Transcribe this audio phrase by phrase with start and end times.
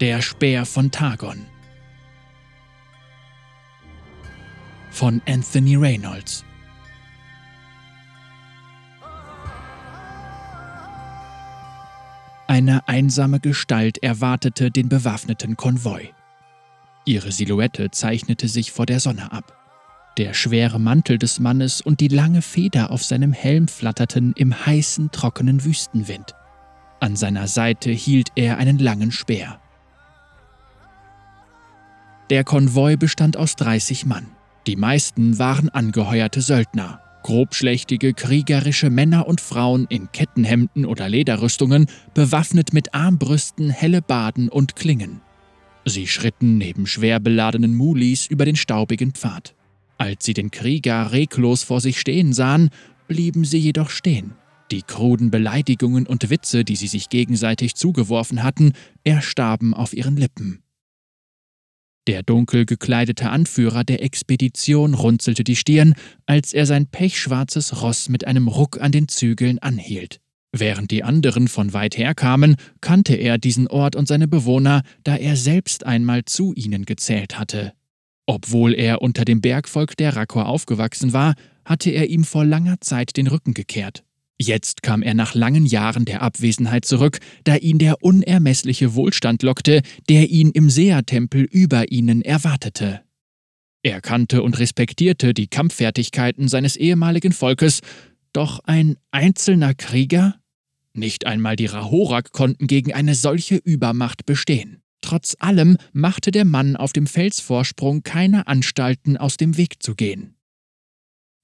[0.00, 1.44] Der Speer von Targon
[4.92, 6.44] von Anthony Reynolds
[12.46, 16.10] Eine einsame Gestalt erwartete den bewaffneten Konvoi.
[17.04, 19.52] Ihre Silhouette zeichnete sich vor der Sonne ab.
[20.16, 25.10] Der schwere Mantel des Mannes und die lange Feder auf seinem Helm flatterten im heißen,
[25.10, 26.36] trockenen Wüstenwind.
[27.00, 29.60] An seiner Seite hielt er einen langen Speer.
[32.30, 34.26] Der Konvoi bestand aus 30 Mann.
[34.66, 42.74] Die meisten waren angeheuerte Söldner, grobschlächtige kriegerische Männer und Frauen in Kettenhemden oder Lederrüstungen, bewaffnet
[42.74, 45.22] mit Armbrüsten, Hellebarden und Klingen.
[45.86, 49.54] Sie schritten neben schwer beladenen Mulis über den staubigen Pfad.
[49.96, 52.68] Als sie den Krieger reglos vor sich stehen sahen,
[53.06, 54.34] blieben sie jedoch stehen.
[54.70, 60.62] Die kruden Beleidigungen und Witze, die sie sich gegenseitig zugeworfen hatten, erstarben auf ihren Lippen.
[62.08, 65.92] Der dunkel gekleidete Anführer der Expedition runzelte die Stirn,
[66.24, 70.18] als er sein pechschwarzes Ross mit einem Ruck an den Zügeln anhielt.
[70.50, 75.16] Während die anderen von weit her kamen, kannte er diesen Ort und seine Bewohner, da
[75.16, 77.74] er selbst einmal zu ihnen gezählt hatte.
[78.24, 81.34] Obwohl er unter dem Bergvolk der Rakor aufgewachsen war,
[81.66, 84.02] hatte er ihm vor langer Zeit den Rücken gekehrt.
[84.40, 89.82] Jetzt kam er nach langen Jahren der Abwesenheit zurück, da ihn der unermessliche Wohlstand lockte,
[90.08, 93.02] der ihn im Seertempel über ihnen erwartete.
[93.82, 97.80] Er kannte und respektierte die Kampffertigkeiten seines ehemaligen Volkes,
[98.32, 100.36] doch ein einzelner Krieger?
[100.92, 104.82] Nicht einmal die Rahorak konnten gegen eine solche Übermacht bestehen.
[105.00, 110.34] Trotz allem machte der Mann auf dem Felsvorsprung keine Anstalten, aus dem Weg zu gehen.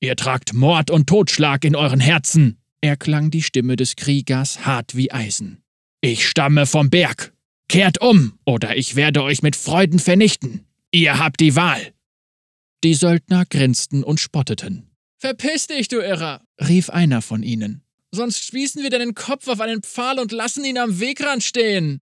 [0.00, 5.10] Ihr tragt Mord und Totschlag in euren Herzen, erklang die Stimme des Kriegers hart wie
[5.10, 5.62] Eisen.
[6.00, 7.32] Ich stamme vom Berg.
[7.68, 10.66] Kehrt um, oder ich werde euch mit Freuden vernichten.
[10.90, 11.94] Ihr habt die Wahl.
[12.84, 14.90] Die Söldner grinsten und spotteten.
[15.18, 17.82] Verpiss dich, du Irrer, rief einer von ihnen.
[18.12, 22.00] Sonst spießen wir deinen Kopf auf einen Pfahl und lassen ihn am Wegrand stehen.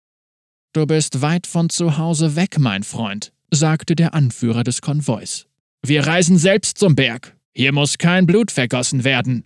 [0.73, 5.45] Du bist weit von zu Hause weg, mein Freund, sagte der Anführer des Konvois.
[5.81, 7.37] Wir reisen selbst zum Berg.
[7.53, 9.45] Hier muss kein Blut vergossen werden.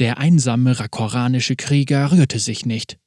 [0.00, 2.98] Der einsame rakoranische Krieger rührte sich nicht.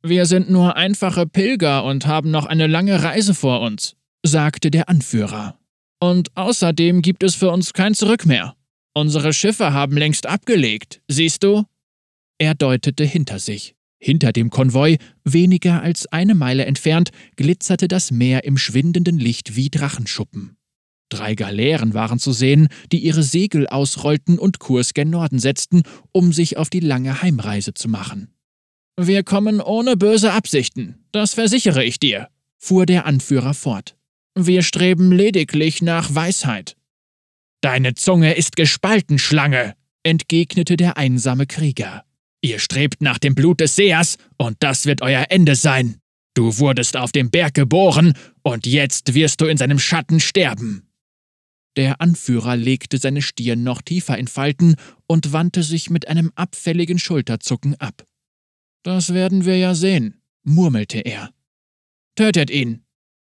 [0.00, 4.88] Wir sind nur einfache Pilger und haben noch eine lange Reise vor uns, sagte der
[4.88, 5.58] Anführer.
[5.98, 8.54] Und außerdem gibt es für uns kein Zurück mehr.
[8.94, 11.64] Unsere Schiffe haben längst abgelegt, siehst du?
[12.38, 13.74] Er deutete hinter sich.
[13.98, 19.68] Hinter dem Konvoi, weniger als eine Meile entfernt, glitzerte das Meer im schwindenden Licht wie
[19.68, 20.56] Drachenschuppen.
[21.08, 25.82] Drei Galeeren waren zu sehen, die ihre Segel ausrollten und Kurs gen Norden setzten,
[26.12, 28.28] um sich auf die lange Heimreise zu machen.
[28.98, 32.28] Wir kommen ohne böse Absichten, das versichere ich dir,
[32.58, 33.96] fuhr der Anführer fort.
[34.36, 36.76] Wir streben lediglich nach Weisheit.
[37.60, 42.04] Deine Zunge ist gespalten, Schlange, entgegnete der einsame Krieger.
[42.40, 45.96] Ihr strebt nach dem Blut des Seers, und das wird euer Ende sein.
[46.34, 48.12] Du wurdest auf dem Berg geboren,
[48.42, 50.86] und jetzt wirst du in seinem Schatten sterben.
[51.76, 54.76] Der Anführer legte seine Stirn noch tiefer in Falten
[55.06, 58.06] und wandte sich mit einem abfälligen Schulterzucken ab.
[58.84, 61.30] Das werden wir ja sehen, murmelte er.
[62.16, 62.84] Tötet ihn!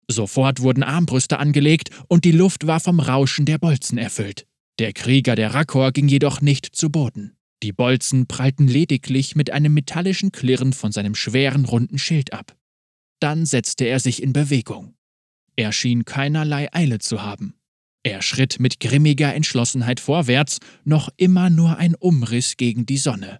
[0.09, 4.45] Sofort wurden Armbrüste angelegt und die Luft war vom Rauschen der Bolzen erfüllt.
[4.79, 7.37] Der Krieger der Rakor ging jedoch nicht zu Boden.
[7.61, 12.57] Die Bolzen prallten lediglich mit einem metallischen Klirren von seinem schweren, runden Schild ab.
[13.21, 14.95] Dann setzte er sich in Bewegung.
[15.55, 17.53] Er schien keinerlei Eile zu haben.
[18.03, 23.39] Er schritt mit grimmiger Entschlossenheit vorwärts, noch immer nur ein Umriss gegen die Sonne.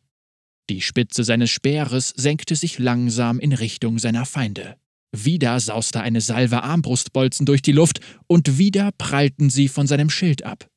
[0.69, 4.77] Die Spitze seines Speeres senkte sich langsam in Richtung seiner Feinde.
[5.11, 10.43] Wieder sauste eine Salve Armbrustbolzen durch die Luft und wieder prallten sie von seinem Schild
[10.43, 10.67] ab.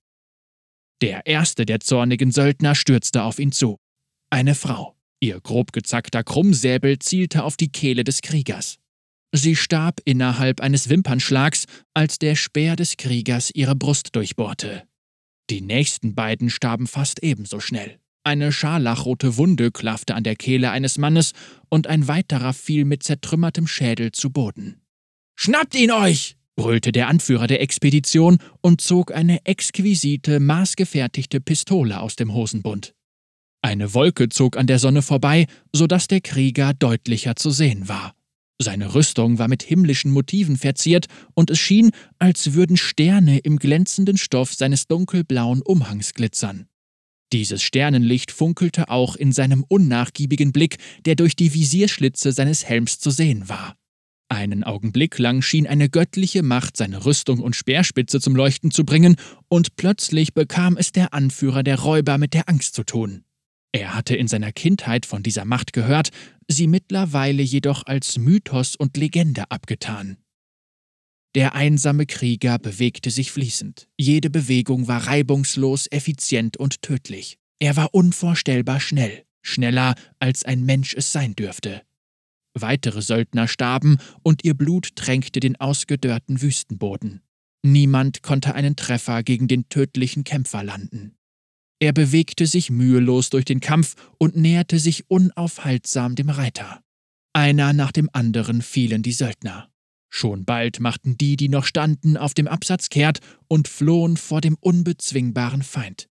[1.00, 3.76] Der erste der zornigen Söldner stürzte auf ihn zu.
[4.30, 4.96] Eine Frau.
[5.20, 8.78] Ihr grob gezackter Krummsäbel zielte auf die Kehle des Kriegers.
[9.36, 14.84] Sie starb innerhalb eines Wimpernschlags, als der Speer des Kriegers ihre Brust durchbohrte.
[15.50, 17.98] Die nächsten beiden starben fast ebenso schnell.
[18.24, 21.32] Eine scharlachrote Wunde klaffte an der Kehle eines Mannes
[21.68, 24.80] und ein weiterer fiel mit zertrümmertem Schädel zu Boden.
[25.36, 26.36] Schnappt ihn euch!
[26.56, 32.94] brüllte der Anführer der Expedition und zog eine exquisite, maßgefertigte Pistole aus dem Hosenbund.
[33.60, 38.14] Eine Wolke zog an der Sonne vorbei, so dass der Krieger deutlicher zu sehen war.
[38.58, 44.16] Seine Rüstung war mit himmlischen Motiven verziert, und es schien, als würden Sterne im glänzenden
[44.16, 46.66] Stoff seines dunkelblauen Umhangs glitzern.
[47.32, 53.10] Dieses Sternenlicht funkelte auch in seinem unnachgiebigen Blick, der durch die Visierschlitze seines Helms zu
[53.10, 53.76] sehen war.
[54.28, 59.16] Einen Augenblick lang schien eine göttliche Macht seine Rüstung und Speerspitze zum Leuchten zu bringen,
[59.48, 63.24] und plötzlich bekam es der Anführer der Räuber mit der Angst zu tun.
[63.72, 66.10] Er hatte in seiner Kindheit von dieser Macht gehört,
[66.48, 70.18] sie mittlerweile jedoch als Mythos und Legende abgetan.
[71.34, 73.88] Der einsame Krieger bewegte sich fließend.
[73.98, 77.38] Jede Bewegung war reibungslos, effizient und tödlich.
[77.58, 81.82] Er war unvorstellbar schnell, schneller als ein Mensch es sein dürfte.
[82.54, 87.20] Weitere Söldner starben und ihr Blut tränkte den ausgedörrten Wüstenboden.
[87.62, 91.15] Niemand konnte einen Treffer gegen den tödlichen Kämpfer landen.
[91.78, 96.80] Er bewegte sich mühelos durch den Kampf und näherte sich unaufhaltsam dem Reiter.
[97.34, 99.68] Einer nach dem anderen fielen die Söldner.
[100.08, 104.56] Schon bald machten die, die noch standen, auf dem Absatz kehrt und flohen vor dem
[104.60, 106.08] unbezwingbaren Feind.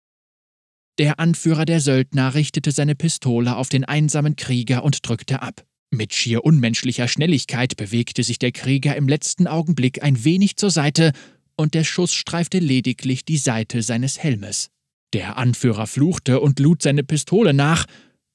[0.97, 5.65] Der Anführer der Söldner richtete seine Pistole auf den einsamen Krieger und drückte ab.
[5.91, 11.11] Mit schier unmenschlicher Schnelligkeit bewegte sich der Krieger im letzten Augenblick ein wenig zur Seite,
[11.57, 14.69] und der Schuss streifte lediglich die Seite seines Helmes.
[15.13, 17.85] Der Anführer fluchte und lud seine Pistole nach,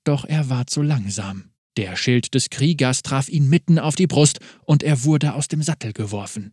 [0.04, 1.50] doch er war zu langsam.
[1.76, 5.62] Der Schild des Kriegers traf ihn mitten auf die Brust, und er wurde aus dem
[5.62, 6.52] Sattel geworfen.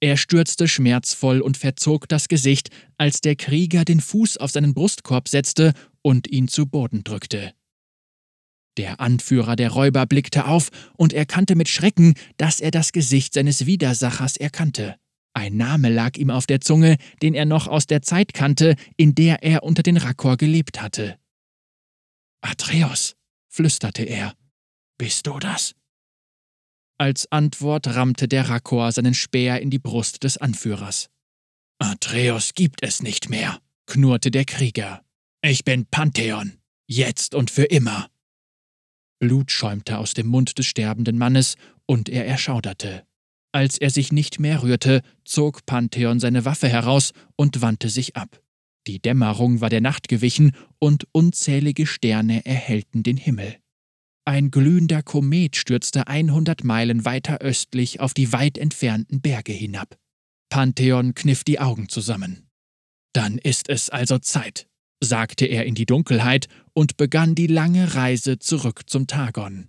[0.00, 5.28] Er stürzte schmerzvoll und verzog das Gesicht, als der Krieger den Fuß auf seinen Brustkorb
[5.28, 5.72] setzte
[6.02, 7.52] und ihn zu Boden drückte.
[8.76, 13.66] Der Anführer der Räuber blickte auf und erkannte mit Schrecken, dass er das Gesicht seines
[13.66, 14.96] Widersachers erkannte.
[15.38, 19.14] Ein Name lag ihm auf der Zunge, den er noch aus der Zeit kannte, in
[19.14, 21.16] der er unter den Rakor gelebt hatte.
[22.40, 23.14] Atreus,
[23.46, 24.34] flüsterte er,
[24.98, 25.76] bist du das?
[26.98, 31.08] Als Antwort rammte der Rakor seinen Speer in die Brust des Anführers.
[31.78, 35.04] Atreus gibt es nicht mehr, knurrte der Krieger.
[35.40, 36.58] Ich bin Pantheon,
[36.88, 38.10] jetzt und für immer.
[39.20, 41.54] Blut schäumte aus dem Mund des sterbenden Mannes,
[41.86, 43.07] und er erschauderte.
[43.52, 48.42] Als er sich nicht mehr rührte, zog Pantheon seine Waffe heraus und wandte sich ab.
[48.86, 53.56] Die Dämmerung war der Nacht gewichen, und unzählige Sterne erhellten den Himmel.
[54.24, 59.98] Ein glühender Komet stürzte 100 Meilen weiter östlich auf die weit entfernten Berge hinab.
[60.50, 62.48] Pantheon kniff die Augen zusammen.
[63.14, 64.66] Dann ist es also Zeit,
[65.02, 69.68] sagte er in die Dunkelheit und begann die lange Reise zurück zum Tagon.